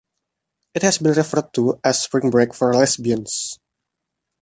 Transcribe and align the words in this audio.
It 0.73 0.81
has 0.81 0.97
been 0.97 1.13
referred 1.13 1.53
to 1.53 1.79
as 1.83 2.01
spring 2.05 2.31
break 2.31 2.55
for 2.55 2.73
lesbians. 2.73 3.59